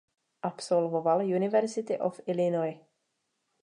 [0.41, 2.81] Absolvoval University of Illinois.